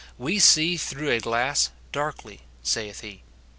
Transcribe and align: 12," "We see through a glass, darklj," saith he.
12," 0.15 0.15
"We 0.27 0.39
see 0.39 0.77
through 0.77 1.11
a 1.11 1.19
glass, 1.19 1.69
darklj," 1.93 2.39
saith 2.63 3.01
he. 3.01 3.21